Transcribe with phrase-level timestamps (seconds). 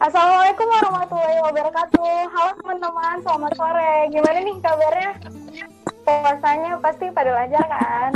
[0.00, 2.32] Assalamualaikum warahmatullahi wabarakatuh.
[2.32, 3.94] Halo teman-teman, selamat sore.
[4.08, 5.10] Gimana nih kabarnya?
[6.08, 8.10] Puasanya pasti pada lancar kan?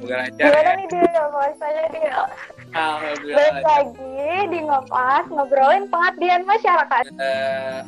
[0.00, 0.78] Udah lancar Gimana ya?
[0.80, 2.20] nih dia puasanya dia?
[2.72, 3.36] Alhamdulillah.
[3.36, 7.04] Balik lagi di ngopas ngobrolin pengabdian masyarakat.
[7.12, 7.78] Eh,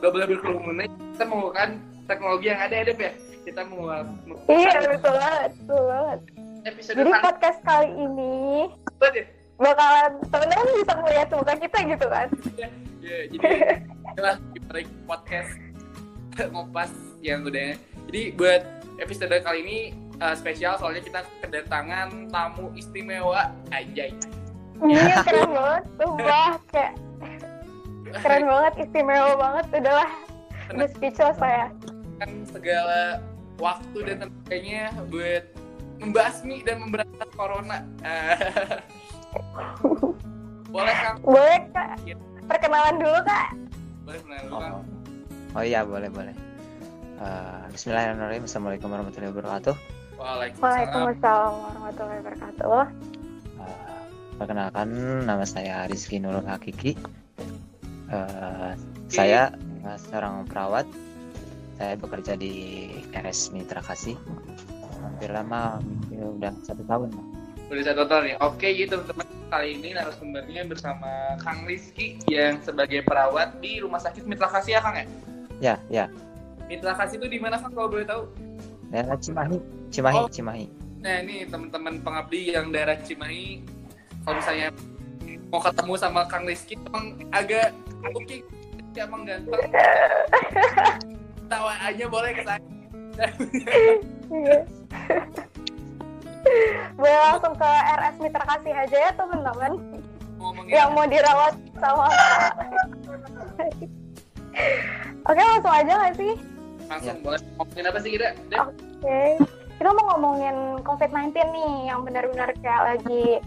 [0.00, 1.76] Gak boleh berkerumun kita mau kan
[2.08, 3.12] teknologi yang ada ya Dep ya
[3.44, 3.92] kita mau,
[4.24, 6.18] mau Iya betul banget, betul banget.
[6.64, 8.36] episode Jadi podcast kali ini
[8.72, 12.28] ini ya bakalan teman-teman bisa melihat muka kita gitu kan?
[12.58, 12.68] ya
[13.30, 13.48] jadi
[14.14, 14.60] itulah di
[15.06, 15.50] podcast
[16.50, 16.90] ngopas
[17.22, 17.78] yang udah.
[18.10, 18.62] Jadi buat
[18.98, 19.78] episode kali ini
[20.18, 23.54] eh, spesial soalnya kita kedatangan tamu istimewa.
[23.70, 24.10] Anjay.
[24.82, 26.92] Iya keren banget, sumpah kayak
[28.26, 29.64] keren banget, istimewa banget.
[29.70, 30.10] Udahlah,
[30.74, 31.70] udah speechless saya.
[32.14, 33.18] kan segala
[33.58, 35.44] waktu dan tenaganya buat
[35.98, 37.82] membasmi dan memberantas corona
[40.68, 41.88] boleh kang Boleh kak,
[42.44, 43.46] perkenalan dulu kak.
[44.04, 44.74] boleh kenalan dulu kang
[45.54, 46.34] Oh, oh iya boleh boleh.
[47.14, 48.42] Eh, Bismillahirrahmanirrahim.
[48.42, 49.74] Assalamualaikum warahmatullahi wabarakatuh.
[50.14, 52.82] Waalaikumsalam Waalaikumsalam warahmatullahi wabarakatuh.
[53.62, 54.02] Eh,
[54.34, 54.88] perkenalkan
[55.22, 56.98] nama saya Rizky Nurul Hakiki.
[58.10, 58.70] Eh,
[59.06, 59.54] saya
[59.96, 60.90] seorang perawat.
[61.74, 62.54] Saya bekerja di
[63.10, 64.18] RS Mitra Kasih.
[64.98, 67.14] Hampir lama, hampir udah satu tahun.
[67.14, 67.26] lah.
[67.64, 71.10] Udah satu tahun nih oke gitu teman-teman kali ini narasumbernya bersama
[71.40, 75.06] Kang Rizky yang sebagai perawat di Rumah Sakit Mitra Kasih ya Kang ya
[75.62, 76.04] Ya ya.
[76.66, 78.26] Mitra Kasih itu di mana Kang kalau boleh tahu
[78.90, 79.58] Daerah Cimahi,
[79.90, 80.30] Cimahi, Oh.
[80.30, 80.66] Cimahi.
[81.02, 83.58] Nah ini teman-teman pengabdi yang daerah Cimahi
[84.22, 84.68] kalau misalnya
[85.50, 87.70] mau ketemu sama Kang Rizky emang agak
[88.06, 88.36] oke
[88.94, 89.58] emang ganteng
[91.50, 92.60] tawa aja boleh ke saya
[93.14, 94.58] Iya.
[96.94, 99.72] Boleh langsung ke RS Mitra Kasih aja ya teman-teman
[100.38, 102.08] ngomongin yang mau dirawat sama
[105.24, 106.32] Oke langsung aja nggak sih?
[106.84, 108.28] langsung boleh ngomongin apa sih kita?
[108.60, 109.20] Oke
[109.74, 110.56] Kita mau ngomongin
[110.86, 113.42] COVID-19 nih yang benar-benar kayak lagi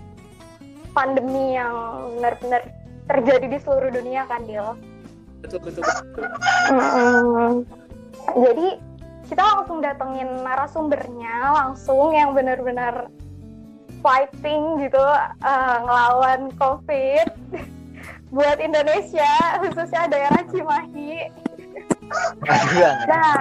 [0.92, 1.74] pandemi yang
[2.18, 2.62] benar-benar
[3.08, 4.76] terjadi di seluruh dunia kan Dil
[5.46, 5.86] betul betul.
[8.36, 8.68] Jadi
[9.28, 13.12] kita langsung datengin narasumbernya langsung yang benar-benar
[14.00, 15.04] fighting gitu
[15.44, 17.28] eh, ngelawan COVID
[18.36, 21.32] buat Indonesia khususnya daerah Cimahi.
[22.48, 23.36] Aduh, Nah,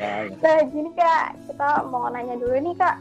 [0.00, 0.32] ada, ya.
[0.40, 2.96] nah gini kak, kita mau nanya dulu nih kak,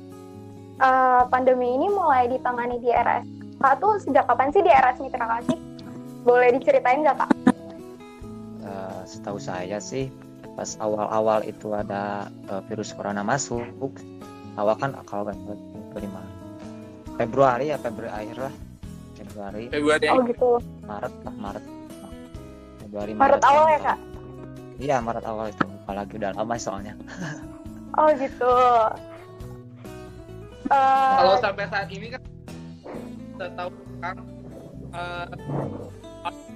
[0.79, 3.27] Eh, pandemi ini mulai ditangani di RS.
[3.59, 5.59] Kak tuh sejak kapan sih di RS Mitra Kasih?
[6.23, 7.31] Boleh diceritain nggak kak?
[8.63, 10.07] Eh, setahu saya sih
[10.59, 13.63] pas awal-awal itu ada eh, virus corona masuk
[14.59, 15.39] awal kan kalau kan
[15.95, 16.19] lima
[17.15, 18.53] Februari ya Februari akhir lah.
[19.15, 19.63] Februari.
[19.71, 20.59] Februari Oh gitu.
[20.83, 21.65] Maret lah Maret.
[22.79, 23.97] Februari Maret awal ya kak?
[24.79, 25.63] iya Maret awal itu.
[25.87, 26.93] Apalagi udah lama soalnya.
[27.97, 28.53] Oh gitu.
[30.69, 32.21] Eh, kalau sampai saat ini kan
[33.33, 34.15] kita tahu kan
[34.93, 35.58] eh, sampai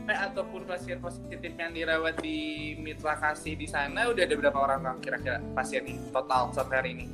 [0.07, 4.99] ataupun pasien positif yang dirawat di Mitra Kasih di sana udah ada berapa orang Kang
[4.99, 7.05] kira-kira pasien ini total sampai hari ini?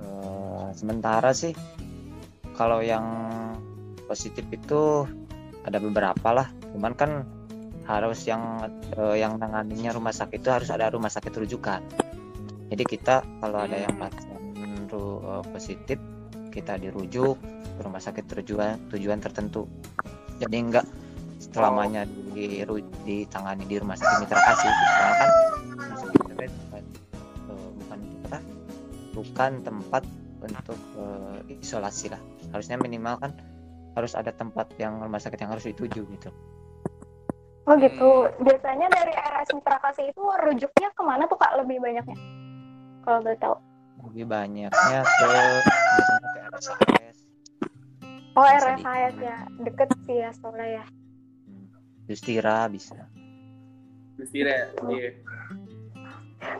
[0.00, 1.54] Eh, sementara sih
[2.58, 3.06] kalau yang
[4.10, 5.06] positif itu
[5.62, 6.48] ada beberapa lah.
[6.74, 7.22] Cuman kan
[7.86, 8.66] harus yang
[8.98, 11.82] eh, yang nanganinya rumah sakit itu harus ada rumah sakit rujukan.
[12.70, 14.10] Jadi kita kalau ada yang Hmm.
[14.10, 14.38] pasien
[14.90, 15.98] eh, positif
[16.50, 17.38] kita dirujuk
[17.78, 19.70] ke rumah sakit tujuan tujuan tertentu.
[20.42, 20.86] Jadi enggak
[21.40, 22.04] selamanya
[22.36, 22.60] di,
[23.02, 25.30] ditangani di rumah sakit mitra kasih karena kan
[25.72, 26.84] rumah sakit mitra kasih bukan
[27.48, 28.38] eh, bukan apa
[29.10, 30.02] bukan tempat
[30.40, 32.20] untuk eh, isolasi lah
[32.52, 33.32] harusnya minimal kan
[33.96, 36.30] harus ada tempat yang rumah sakit yang harus dituju gitu
[37.68, 38.26] Oh gitu.
[38.42, 42.18] Biasanya dari RS Mitra Kasih itu rujuknya ke mana tuh kak lebih banyaknya?
[43.06, 43.54] Kalau boleh tahu.
[44.10, 44.72] lebih banyaknya
[45.04, 47.16] ke biasanya ke RSAS
[48.34, 50.84] Oh di- ya, deket sih ya soalnya ya.
[52.10, 53.06] Justira bisa
[54.18, 54.66] Terus iya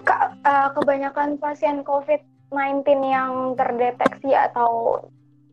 [0.07, 5.03] Kak, eh, kebanyakan pasien COVID-19 yang terdeteksi atau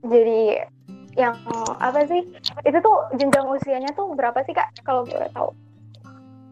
[0.06, 0.70] jadi
[1.18, 1.34] yang
[1.82, 2.22] apa sih?
[2.62, 4.70] Itu tuh jenjang usianya tuh berapa sih kak?
[4.86, 5.50] Kalau boleh tahu.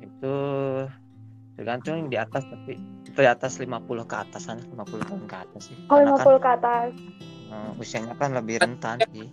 [0.01, 0.35] itu
[1.55, 2.75] tergantung di atas tapi
[3.05, 6.49] itu di atas 50 ke atasan 50 tahun ke atas sih Oh Karena 50 ke
[6.51, 6.89] atas.
[6.91, 9.27] kan eh, usianya kan lebih rentan sih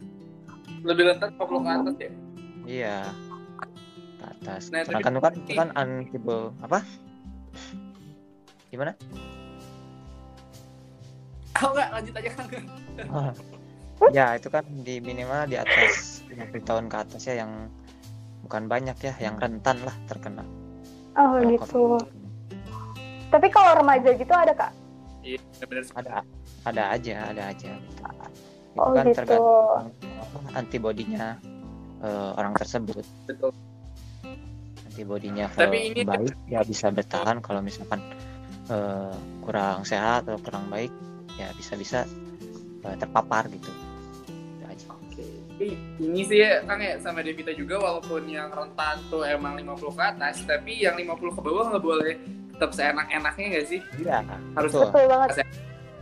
[0.84, 2.10] lebih rentan 40 ke atas ya
[2.68, 2.98] iya
[4.22, 6.78] ke atas Nah, karena kan itu kan itu kan unstable apa
[8.70, 8.92] gimana
[11.58, 12.48] oh enggak lanjut aja Kang
[14.14, 17.66] ya itu kan di minimal di atas 50 tahun ke atas ya yang
[18.46, 20.42] bukan banyak ya yang rentan lah terkena
[21.12, 21.60] Oh gitu.
[22.00, 22.08] COVID.
[23.28, 24.72] Tapi kalau remaja gitu ada kak?
[25.20, 25.38] Iya,
[25.68, 26.10] benar ada
[26.64, 28.02] ada aja ada aja gitu.
[28.72, 29.16] itu Oh kan gitu.
[29.20, 29.86] tergantung
[30.56, 31.36] antibodinya
[32.00, 33.52] eh, orang tersebut betul.
[34.92, 38.00] Antibodinya kalau Tapi ini- baik ya bisa bertahan kalau misalkan
[38.68, 40.92] eh, kurang sehat atau kurang baik
[41.34, 42.04] ya bisa-bisa
[42.84, 43.72] eh, terpapar gitu
[46.02, 50.02] ini sih ya, Kang ya sama Devita juga walaupun yang rentan tuh emang 50 ke
[50.02, 52.14] atas, tapi yang 50 ke bawah nggak boleh
[52.50, 53.80] tetap seenak-enaknya nggak sih?
[54.02, 54.26] iya
[54.58, 55.28] Harus betul Betul banget.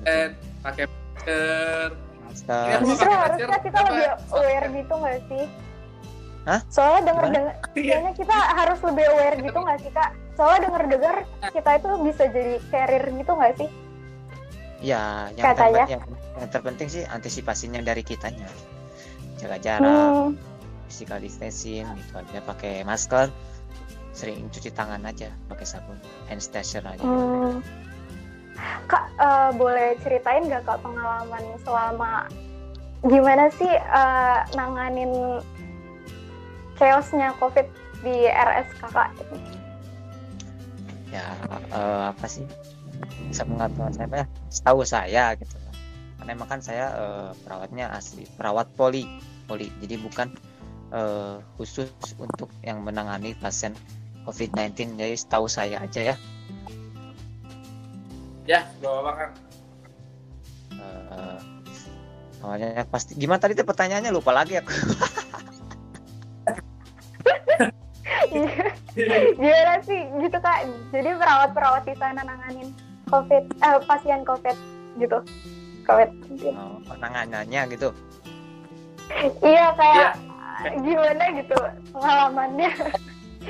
[0.01, 0.31] dan
[0.65, 1.89] pakai masker.
[2.25, 5.45] masker pakai harusnya kita lebih aware gitu nggak sih?
[6.49, 6.61] Hah?
[6.73, 8.01] Soalnya denger dengar Iya.
[8.01, 10.11] kayaknya kita harus lebih aware gitu nggak sih kak?
[10.35, 11.17] Soalnya denger dengar
[11.53, 13.71] kita itu bisa jadi carrier gitu nggak sih?
[14.81, 15.85] ya yang, Katanya.
[15.85, 16.03] terpenting, yang,
[16.41, 18.49] yang terpenting sih antisipasinya dari kitanya
[19.37, 20.37] jaga jarak Hmm,
[20.89, 23.29] physical distancing gitu aja pakai masker
[24.17, 25.97] sering cuci tangan aja pakai sabun
[26.33, 27.61] hand sanitizer aja hmm.
[28.89, 32.29] Kak eh, boleh ceritain nggak kak pengalaman selama
[33.05, 35.41] gimana sih eh, nanganin
[36.81, 37.69] chaosnya COVID
[38.01, 39.13] di RS kakak?
[41.11, 41.27] ya
[41.75, 42.47] eh, apa sih?
[43.29, 44.27] Bisa mengatakan saya apa ya?
[44.49, 45.57] Setahu saya gitu.
[46.17, 49.05] Karena emang kan saya eh, perawatnya asli perawat poli
[49.45, 49.69] poli.
[49.85, 50.33] Jadi bukan
[50.95, 53.77] eh, khusus untuk yang menangani pasien
[54.25, 56.17] COVID-19 jadi setahu saya aja ya.
[58.49, 59.35] Ya, Kang.
[60.81, 61.39] Eh,
[62.41, 64.15] awalnya pasti gimana tadi tuh pertanyaannya?
[64.15, 64.71] Lupa lagi aku
[69.35, 70.59] gimana sih gitu kak?
[70.91, 72.69] Jadi perawat-perawat di sana nanganin
[73.07, 74.57] COVID, eh, pasien COVID
[74.97, 75.19] gitu.
[75.83, 76.11] COVID.
[76.55, 77.91] oh, penanganannya gitu
[79.43, 80.13] Iya kayak
[80.61, 80.71] Iya.
[80.79, 81.57] gimana gitu
[81.91, 82.71] pengalamannya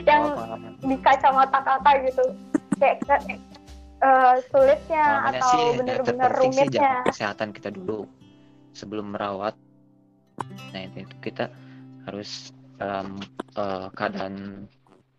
[0.00, 0.72] yang Oh, pengalaman.
[0.80, 2.24] di kacamata kakak gitu
[2.78, 2.96] kayak
[4.00, 6.92] eh, sulitnya Pengalamannya atau sih yang bener-bener terpenting sih rumitnya.
[7.04, 8.06] kesehatan kita dulu
[8.72, 9.52] sebelum merawat.
[10.70, 11.50] Nah itu, itu kita
[12.06, 12.30] harus
[12.78, 13.20] dalam
[13.52, 14.64] eh, keadaan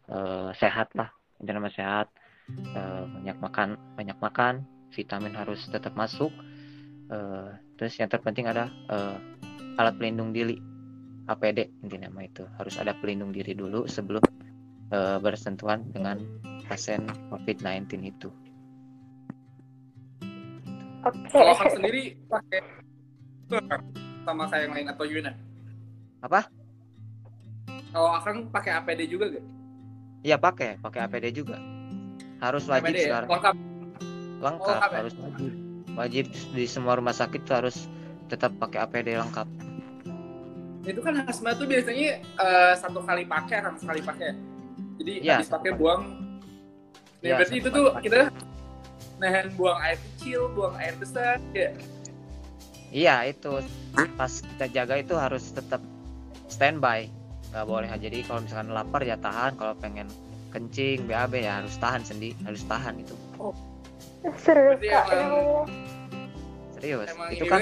[0.09, 2.07] eh, sehat lah, intinya nama sehat,
[2.51, 4.53] Eh, banyak makan, banyak makan,
[4.91, 6.31] vitamin harus tetap masuk.
[7.11, 9.17] Eh, terus yang terpenting ada eh,
[9.79, 10.59] alat pelindung diri,
[11.27, 14.23] APD intinya nama itu harus ada pelindung diri dulu sebelum
[14.91, 16.19] eh, bersentuhan dengan
[16.67, 18.29] pasien COVID-19 itu.
[21.01, 21.17] Oke.
[21.33, 22.59] Kalau Kang sendiri pakai
[24.21, 25.31] sama kayak yang lain atau gimana?
[26.21, 26.45] Apa?
[27.91, 29.43] Kalau Akang pakai APD juga gak?
[30.21, 31.57] Iya pakai, pakai APD juga.
[32.37, 33.05] Harus wajib APD ya?
[33.09, 33.29] sekarang.
[33.29, 33.55] Lengkap.
[34.41, 34.97] Lengkap, lengkap ya?
[35.01, 35.51] harus wajib.
[35.91, 36.25] Wajib
[36.55, 37.89] di semua rumah sakit tuh harus
[38.29, 39.47] tetap pakai APD lengkap.
[40.81, 44.33] Itu kan asma tuh biasanya eh, satu kali pakai, kan sekali pakai.
[45.01, 46.01] Jadi Iya, habis pakai buang.
[46.05, 48.03] Nah, Iya, berarti itu tuh pakai.
[48.09, 48.19] kita
[49.21, 51.69] nahan buang air kecil, buang air besar, ya.
[52.91, 53.61] Iya itu
[54.19, 55.79] pas kita jaga itu harus tetap
[56.49, 57.07] standby.
[57.51, 60.07] Gak boleh jadi kalau misalkan lapar ya tahan, kalau pengen
[60.55, 63.15] kencing, BAB ya harus tahan sendi, harus tahan itu.
[64.39, 65.05] Serius Berarti kak.
[65.11, 65.67] emang-.
[66.79, 67.07] Serius.
[67.11, 67.59] Emang itu kan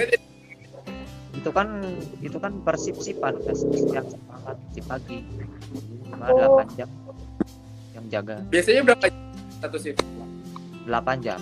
[1.30, 1.68] itu kan
[2.20, 5.18] itu kan persip-sipan yang semangat di pagi.
[6.10, 6.60] Cuma Oh.
[6.60, 6.90] 8 jam
[7.96, 9.06] yang jaga Biasanya berapa
[9.64, 10.04] satu shift?
[10.84, 11.40] 8 jam.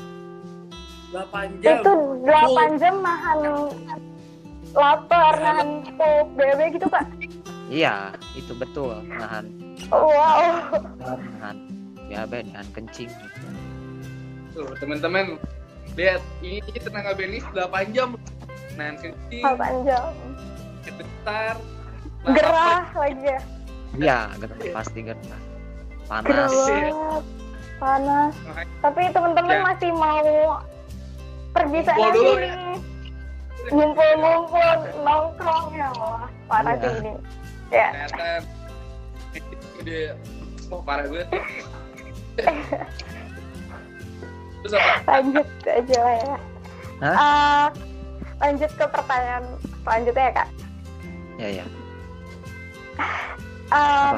[1.11, 1.81] 8 jam.
[1.81, 3.37] Itu 8 jam nahan
[4.77, 7.07] lapar, nahan pup, bebe gitu kak.
[7.67, 9.03] Iya, itu betul.
[9.05, 9.45] Nahan
[9.91, 10.71] Wow.
[11.37, 11.57] nahan
[12.07, 13.11] BAB, nahan kencing.
[13.11, 13.47] gitu.
[14.55, 15.35] Tuh, teman-teman
[15.93, 18.15] lihat ini tenaga benis 8 jam.
[18.73, 20.11] Nahan kencing, 8 jam.
[21.23, 21.57] nahan
[22.25, 23.39] Gerah lagi ya.
[23.95, 25.19] Iya, gerah, pasti gerah.
[25.19, 25.41] Gerah
[26.07, 26.51] Panas.
[26.65, 26.87] Iya.
[26.87, 27.23] banget.
[27.77, 28.33] Panas.
[28.79, 29.63] Tapi teman-teman Ya.
[29.63, 30.25] masih mau
[31.51, 32.49] pergi sana sini.
[33.67, 34.69] Ngumpul-ngumpul,
[35.03, 36.25] nongkrong ya Allah.
[36.47, 36.87] Parah Iya.
[36.87, 37.11] sih ini.
[37.71, 37.87] Ya.
[39.81, 40.15] Udah
[40.71, 41.29] oh, parah banget.
[44.63, 44.93] Terus apa?
[45.07, 46.35] lanjut aja lah ya.
[46.97, 47.15] Hah?
[47.15, 47.65] Eh,
[48.41, 49.45] lanjut ke pertanyaan
[49.85, 50.49] selanjutnya ya kak.
[51.37, 51.65] Ya, ya.
[53.67, 54.17] Em,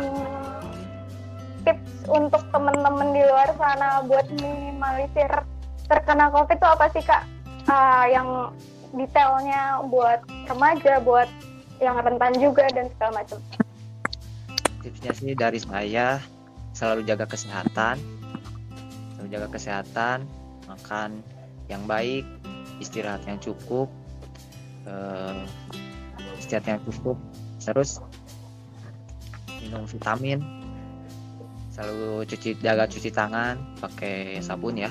[1.67, 5.31] tips untuk temen-temen di luar sana buat minimalisir
[5.89, 7.23] terkena covid itu apa sih kak?
[7.67, 8.53] Eh, yang
[8.95, 11.29] detailnya buat remaja, buat
[11.79, 13.39] yang rentan juga dan segala macam.
[14.79, 16.19] Tipsnya sih dari saya
[16.75, 17.99] selalu jaga kesehatan.
[19.15, 20.17] Selalu jaga kesehatan,
[20.67, 21.19] makan
[21.67, 22.23] yang baik,
[22.79, 23.87] istirahat yang cukup.
[24.87, 25.43] eh,
[26.39, 27.19] istirahat yang cukup.
[27.61, 27.99] Terus
[29.61, 30.39] minum vitamin
[31.69, 34.89] selalu cuci jaga cuci tangan pakai sabun ya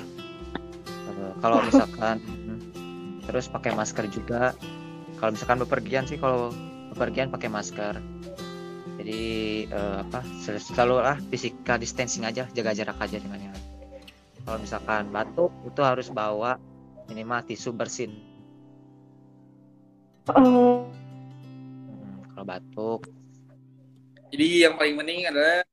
[0.87, 2.17] Kalau- kalau misalkan
[3.27, 4.53] terus pakai masker juga
[5.19, 6.53] kalau misalkan bepergian sih kalau
[6.99, 7.95] bepergian pakai masker.
[8.99, 9.21] Jadi
[9.71, 13.55] eh, apa sel- selalu lah physical distancing aja jaga jarak aja dengan yang
[14.43, 16.59] kalau misalkan batuk itu harus bawa
[17.07, 18.11] minimal tisu bersin.
[20.27, 20.83] Hmm,
[21.87, 23.01] Hmm, kalau batuk.
[24.29, 25.63] Jadi yang paling penting adalah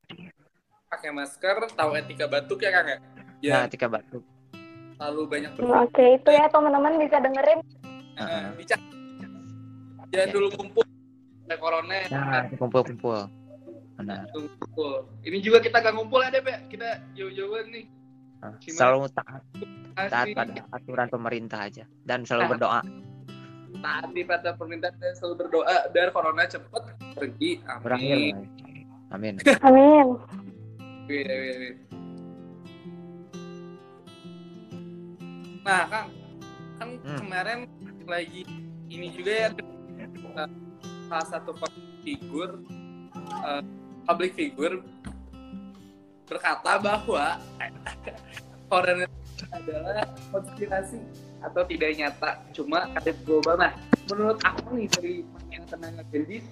[0.86, 2.98] pakai masker, tahu etika batuk ya Kang ya.
[3.42, 3.58] Ya, ya.
[3.66, 4.22] ketika batuk.
[4.96, 7.60] Terlalu banyak Oke, itu ya teman-teman bisa dengerin.
[8.16, 8.80] uh, bicara.
[10.14, 10.32] Jangan Ya.
[10.32, 10.85] dulu kumpul
[11.46, 11.94] ada corona.
[12.04, 13.30] ya kumpul-kumpul
[13.96, 15.08] benar Kumpul.
[15.24, 16.58] Ini juga kita gak ngumpul ya, Dep ya.
[16.68, 17.86] Kita jauh-jauhan nih.
[18.44, 18.76] Nah, Gimana?
[18.76, 19.42] selalu taat,
[19.96, 22.50] taat pada aturan pemerintah aja dan selalu Nah.
[22.52, 22.80] berdoa
[23.76, 27.60] taati pada permintaan dan selalu berdoa biar corona cepet pergi.
[27.80, 28.36] berakhir Amin.
[29.12, 30.06] amin Amin.
[31.06, 31.72] Wih.
[35.62, 36.08] Nah, Kang,
[36.78, 37.18] kan Hmm.
[37.18, 37.58] kemarin
[38.06, 38.42] lagi
[38.86, 39.48] ini juga ya
[41.06, 41.50] salah satu
[42.02, 42.62] figur
[43.42, 43.62] uh,
[44.06, 44.82] public figure
[46.26, 47.38] berkata bahwa
[48.70, 49.06] corona
[49.54, 50.02] adalah
[50.34, 50.98] konspirasi
[51.44, 53.54] atau tidak nyata, cuma ada global.
[53.54, 53.72] Nah,
[54.10, 55.14] menurut aku nih dari
[55.54, 56.42] yang tenaga medis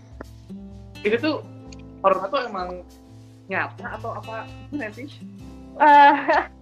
[1.02, 1.42] itu tuh
[1.98, 2.68] corona tuh emang
[3.50, 5.08] nyata atau apa gimana sih?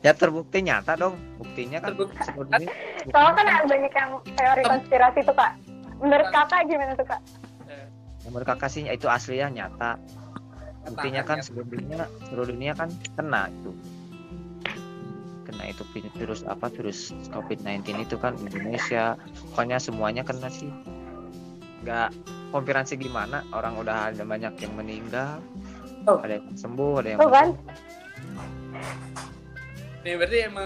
[0.00, 2.64] Ya terbukti nyata dong buktinya kan Terbukti.
[3.12, 5.52] soalnya kan ada banyak yang teori konspirasi tuh kak.
[6.00, 7.20] Menurut kakak gimana tuh kak?
[8.22, 9.96] Menurut kakak sih itu aslinya nyata
[10.82, 13.70] buktinya kan seluruh dunia seluruh dunia kan kena itu
[15.44, 19.16] kena itu vi- virus apa virus COVID-19 itu kan Indonesia
[19.52, 20.68] pokoknya semuanya kena sih
[21.80, 22.12] nggak
[22.50, 25.40] konspirasi gimana orang udah ada banyak yang meninggal
[26.08, 26.16] Oh.
[26.16, 27.48] ada yang sembuh ada yang Tuh kan?
[30.00, 30.64] Nih berarti emang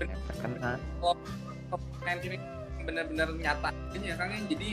[0.00, 0.70] yang terkena
[1.68, 2.36] COVID-19 ini
[2.82, 4.40] benar-benar nyata ya Kang ya.
[4.48, 4.68] Jadi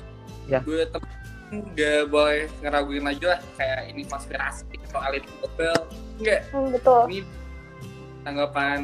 [0.48, 0.64] Ya.
[0.64, 1.19] gue temen
[1.50, 5.78] nggak boleh ngeraguin lagi lah kayak ini konspirasi atau elit global.
[6.22, 7.02] Enggak, Hmm, betul.
[7.10, 7.20] ini
[8.22, 8.80] tanggapan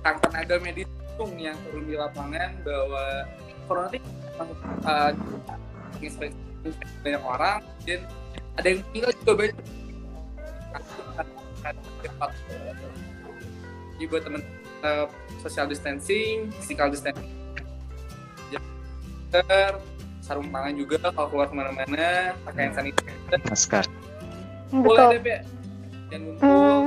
[0.00, 0.88] Kang tenaga medis
[1.36, 3.28] yang turun di lapangan bahwa
[3.68, 4.50] corona ini emang,
[4.88, 5.12] uh,
[5.92, 6.72] menginfeksi
[7.04, 8.00] banyak orang dan
[8.56, 9.56] ada yang tinggal juga banyak
[14.00, 14.40] jadi buat temen
[14.80, 15.04] uh,
[15.44, 17.28] social distancing, physical distancing
[20.30, 22.06] sarung tangan juga kalau keluar ke mana-mana
[22.46, 23.84] pakai hand sanitizer masker
[24.70, 25.10] boleh Betul.
[25.10, 25.36] deh Be.
[26.06, 26.86] dan ngumpul Hmm.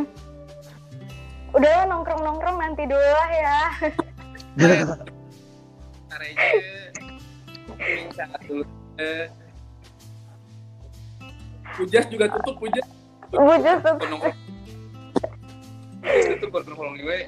[1.53, 3.59] Udah lah, nongkrong-nongkrong nanti dulu lah ya.
[8.15, 8.63] saat dulu
[8.95, 9.25] Eh.
[11.73, 12.87] Pujas juga tutup Pujas
[13.29, 14.35] nongkrong
[15.99, 17.19] Pujas tutup nongkrong gue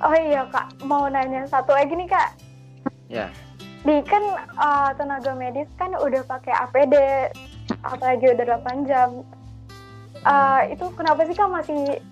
[0.00, 2.30] Oh iya kak, mau nanya satu lagi nih kak.
[3.06, 3.28] ya
[3.86, 4.24] Di kan
[4.58, 6.94] uh, tenaga medis kan udah pakai APD,
[7.86, 9.22] apalagi udah 8 jam.
[10.26, 12.02] Uh, itu kenapa sih kak masih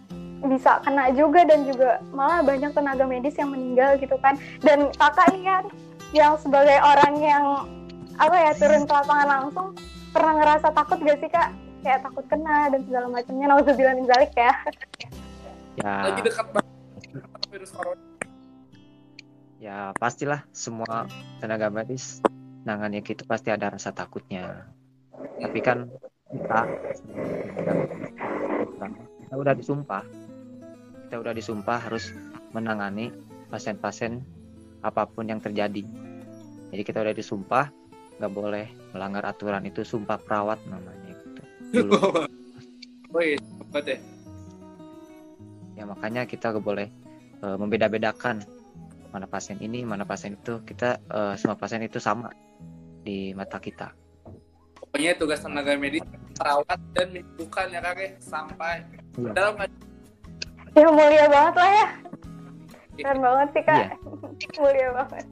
[0.47, 4.39] bisa kena juga dan juga malah banyak tenaga medis yang meninggal gitu kan.
[4.63, 5.65] Dan kakak nih kan
[6.15, 7.45] yang sebagai orang yang
[8.17, 9.67] apa ya turun ke lapangan langsung
[10.15, 11.51] pernah ngerasa takut gak sih kak?
[11.83, 13.47] Kayak takut kena dan segala macamnya.
[13.51, 14.53] Nauzubillah min zalik ya.
[15.83, 16.75] ya Lagi dekat banget
[17.51, 18.16] virus corona
[19.57, 21.09] ya pastilah semua
[21.41, 22.21] tenaga medis
[22.67, 24.67] nangannya gitu pasti ada rasa takutnya.
[25.39, 25.87] Tapi kan
[26.35, 26.61] kita
[29.23, 30.05] kita udah disumpah.
[31.07, 32.11] Kita udah disumpah harus
[32.51, 33.15] menangani
[33.47, 34.21] pasien-pasien
[34.83, 35.87] apa pun yang terjadi.
[36.75, 37.71] Jadi kita udah disumpah
[38.19, 41.43] nggak boleh melanggar aturan itu sumpah perawat namanya gitu.
[41.83, 41.93] Dulu.
[43.15, 43.39] Oh iya,
[43.73, 43.97] ya.
[45.73, 46.91] Ya makanya kita gak boleh
[47.41, 48.45] eh, membeda-bedakan
[49.17, 52.29] mana pasien ini mana pasien itu kita eh, semua pasien itu sama
[53.01, 53.97] di mata kita
[54.77, 56.05] Pokoknya tugas tenaga medis
[56.37, 58.85] perawat dan menyembuhkan ya kakek sampai
[59.17, 59.33] Iya.
[59.33, 59.55] dalam
[60.77, 61.87] Ya mulia banget lah ya.
[63.01, 63.77] Keren banget sih kak.
[63.81, 63.89] Iya.
[64.61, 65.25] mulia banget.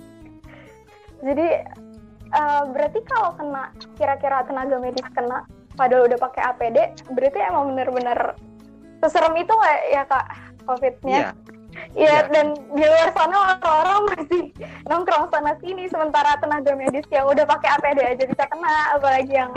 [1.20, 1.48] Jadi
[2.32, 3.64] eh, berarti kalau kena
[4.00, 5.44] kira-kira tenaga medis kena
[5.76, 6.78] padahal udah pakai APD,
[7.12, 8.18] berarti emang bener-bener
[9.04, 10.26] seserem itu nggak ya kak
[10.64, 11.18] COVID-nya?
[11.20, 11.43] iya
[11.94, 12.30] Iya, Iya.
[12.30, 14.42] dan di luar sana orang-orang masih
[14.86, 19.50] nongkrong sana sini, sementara tenaga medis yang udah pakai APD aja bisa kena, apalagi yang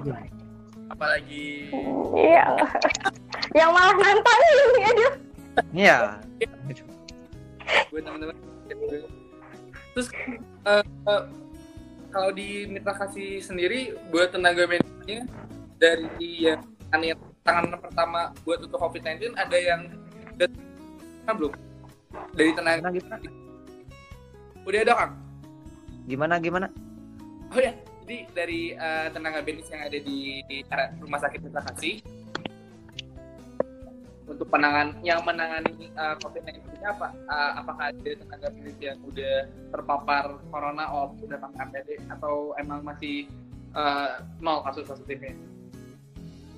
[0.87, 1.67] apalagi
[2.15, 2.45] iya,
[3.51, 5.11] yang malah nantangin ya dia.
[5.75, 5.97] iya.
[7.91, 8.35] Gue teman-teman
[9.91, 10.07] terus
[10.63, 11.23] eh, eh,
[12.13, 15.25] kalau di mitra kasih sendiri buat tenaga medisnya
[15.81, 16.07] dari
[16.39, 16.61] yang
[16.93, 19.81] aneh tangan pertama buat untuk COVID-19 ada yang
[21.27, 21.51] kan belum
[22.33, 23.29] dari tenaga Gimana gimana?
[24.67, 25.13] udah ada kang
[26.07, 26.67] Gimana gimana?
[27.51, 27.73] oh ya
[28.07, 30.63] jadi dari eh, tenaga medis yang ada di, di
[31.03, 31.99] rumah sakit Mitra Kasih
[34.27, 37.11] untuk penangan yang menangani eh, COVID-19 ini apa?
[37.11, 42.83] Eh, apakah ada tenaga medis yang udah terpapar corona or sudah pakai APD atau emang
[42.83, 43.27] masih
[43.75, 44.09] eh,
[44.39, 45.35] nol kasus positifnya?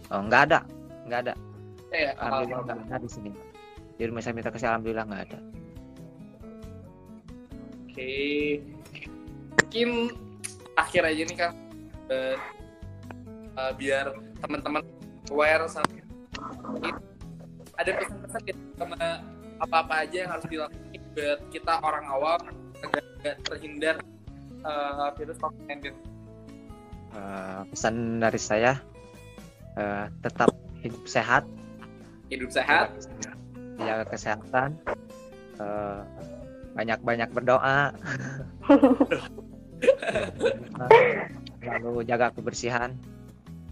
[0.09, 0.59] Oh, nggak ada.
[1.05, 1.33] Nggak ada.
[1.93, 3.31] Eh, Alhamdulillah nggak ada di sini.
[3.99, 5.39] Di rumah sakit Mitra Kasih alhamdulillah nggak ada.
[7.91, 8.15] Oke,
[9.59, 9.89] mungkin
[10.79, 11.51] akhir aja nih kan,
[12.07, 12.39] eh,
[13.59, 14.87] eh, biar teman-teman
[15.27, 15.83] aware sama
[17.79, 18.95] ada pesan-pesan gitu sama
[19.59, 22.41] apa-apa aja yang harus dilakukan buat kita orang awam
[22.79, 23.95] agar nggak terhindar
[24.63, 25.91] eh, virus COVID-19.
[27.09, 28.79] Eh, pesan dari saya
[29.75, 31.43] eh, tetap hidup sehat,
[32.29, 32.93] Hidup sehat,
[33.83, 34.69] jaga kesehatan,
[35.59, 36.01] eh,
[36.75, 37.91] banyak-banyak berdoa,
[41.63, 42.95] lalu jaga kebersihan,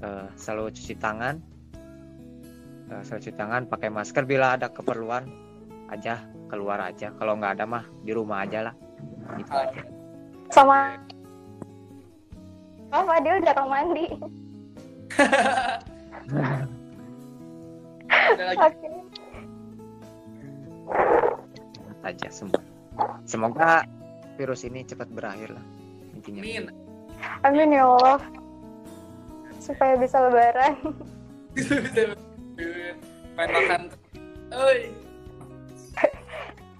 [0.03, 1.39] eh, selalu cuci tangan,
[2.91, 5.27] eh, selalu cuci tangan, pakai masker bila ada keperluan
[5.87, 7.11] aja keluar aja.
[7.15, 8.75] Kalau nggak ada mah di rumah aja lah.
[9.35, 9.83] Itu eh, aja.
[10.51, 10.95] Sama
[12.87, 14.07] Oh, Fadil jarang mandi.
[18.07, 18.87] ada lagi Oke.
[22.03, 22.63] Aja semua.
[23.27, 23.83] Semoga
[24.39, 25.65] virus ini cepat berakhir lah
[26.15, 26.41] intinya.
[26.41, 26.65] Min,
[27.43, 28.19] Amin ya Allah.
[29.59, 30.73] Supaya bisa lebaran.
[31.57, 32.15] bisa
[33.35, 33.81] main makan.
[34.47, 34.95] Oi,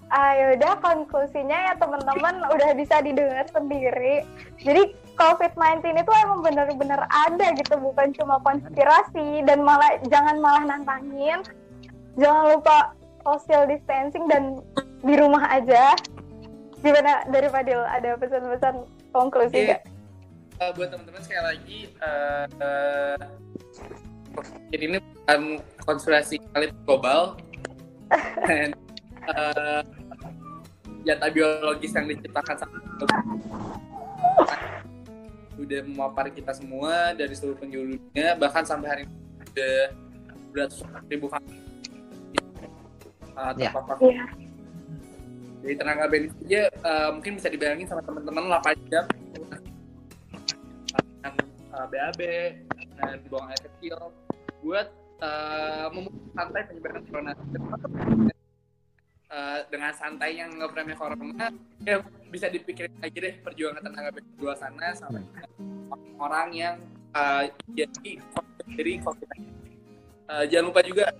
[0.08, 4.24] Ayo udah konklusinya ya teman-teman udah bisa didengar sendiri.
[4.56, 11.44] Jadi COVID-19 itu emang benar-benar ada gitu, bukan cuma konspirasi dan malah jangan malah nantangin.
[12.16, 12.96] Jangan lupa
[13.28, 14.56] social distancing dan
[15.04, 15.92] di rumah aja.
[16.80, 17.84] Gimana dari Fadil?
[17.84, 18.74] Ada pesan-pesan
[19.12, 19.82] konklusi nggak?
[20.58, 23.18] Eh, buat teman-teman sekali lagi eh, eh,
[24.74, 25.40] jadi ini bukan
[25.84, 27.36] konspirasi kali global.
[28.48, 28.72] Dan
[29.36, 29.82] eh,
[31.04, 32.76] data biologis yang diciptakan sama
[35.58, 39.76] udah memapar kita semua dari seluruh penjuru dunia bahkan sampai hari ini udah
[40.54, 41.67] beratus ribu kasus
[43.38, 43.70] uh, Ya.
[43.70, 44.24] terpapar Iya.
[45.58, 49.58] jadi tenaga medis aja eh, mungkin bisa dibayangin sama teman-teman 8 jam dengan
[51.74, 52.20] eh, BAB
[52.94, 53.98] dan buang air kecil
[54.60, 54.86] buat
[55.18, 57.32] eh, memutus santai penyebaran corona
[59.28, 61.52] Eh, dengan santai yang ngepremnya corona
[61.84, 62.00] ya
[62.32, 65.20] bisa dipikirin aja deh perjuangan tenaga medis di luar sana sama
[66.16, 66.74] orang yang
[67.12, 68.24] eh, jadi
[68.72, 69.28] dari covid
[70.28, 71.12] Eh, jangan lupa juga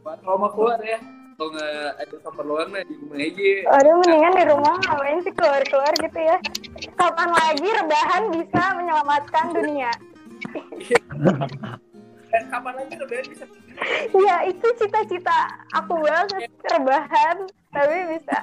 [0.00, 0.98] kalau mau keluar ya
[1.36, 5.92] kalau nggak ada keperluan mah di rumah aja Aduh, mendingan di rumah ngapain sih keluar-keluar
[5.96, 6.36] gitu ya.
[7.00, 9.90] Kapan lagi rebahan bisa menyelamatkan dunia?
[12.30, 13.44] dan kapan lagi lebaran bisa
[14.12, 15.38] Ya, itu cita-cita
[15.72, 17.36] aku banget rebahan,
[17.72, 18.36] tapi bisa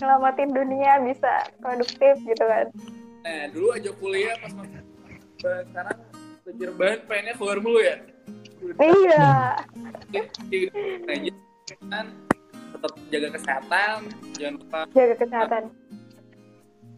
[0.00, 2.66] nyelamatin dunia, bisa produktif gitu kan.
[3.18, 5.98] nah dulu aja kuliah pas eh, sekarang
[6.80, 8.00] bahan pengennya keluar mulu ya
[8.78, 9.28] Iya,
[11.88, 12.06] kan
[12.68, 13.98] tetap jaga kesehatan
[14.38, 15.62] jangan lupa jaga kesehatan.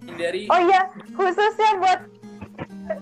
[0.08, 0.82] hindari Oh iya,
[1.14, 2.00] khususnya buat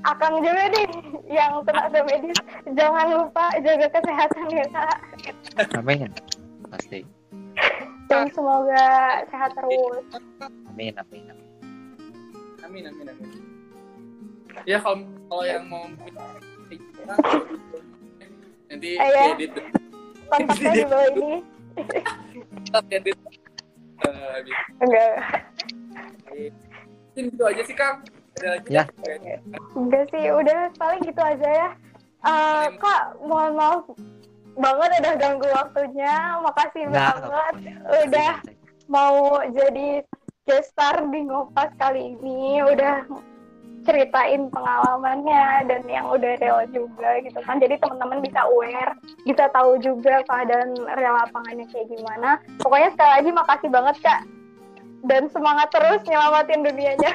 [0.04, 0.84] Akang juga nih
[1.32, 2.36] yang tenaga medis,
[2.76, 4.98] jangan lupa jaga kesehatan ya kak.
[5.80, 6.12] Amin.
[6.68, 7.00] Pasti.
[8.08, 10.04] Dan semoga sehat terus.
[10.68, 11.48] Amin, amin, amin.
[12.68, 13.30] amin amin amin
[14.68, 15.00] ya kalau
[15.32, 15.88] kalau yang mau
[18.68, 19.24] nanti Eh, ya.
[19.32, 19.52] edit
[20.28, 21.32] Kontaknya di bawah ini.
[22.90, 23.18] edit
[23.98, 24.38] Eh.
[24.78, 25.12] Enggak,
[26.28, 27.98] Mungkin gitu aja sih Kang
[28.38, 28.84] ada lagi Ya.
[29.74, 31.68] enggak sih, udah paling gitu aja ya.
[32.20, 33.82] Eh, kak, mohon maaf
[34.54, 36.14] banget udah ganggu waktunya.
[36.40, 37.14] Makasih Nggak.
[37.18, 37.54] banget
[38.06, 38.32] udah
[38.86, 39.16] mau
[39.48, 40.02] jadi
[40.44, 42.62] guest star di Ngopas kali ini.
[42.62, 43.02] Udah
[43.86, 47.60] ceritain pengalamannya dan yang udah real juga gitu kan.
[47.62, 52.38] Jadi teman-teman bisa aware, bisa tahu juga keadaan real lapangannya kayak gimana.
[52.62, 54.20] Pokoknya sekali lagi makasih banget Kak.
[55.06, 57.12] Dan semangat terus nyelamatin dunianya.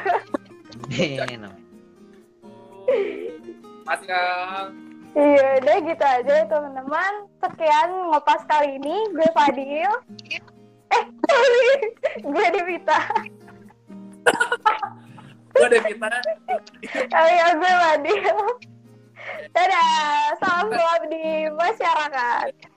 [3.83, 4.71] Masih Kang
[5.13, 7.13] Iya, udah gitu aja ya teman-teman.
[7.37, 8.97] Sekian ngopas kali ini.
[9.13, 9.93] Gue Fadil.
[10.89, 11.69] Eh, sorry.
[12.33, 12.97] gue Devita.
[15.53, 16.09] Gue ada Vita
[17.13, 18.37] Oh iya, gue Fadil.
[19.53, 20.35] Dadah.
[20.41, 20.67] Salam
[21.13, 22.72] di masyarakat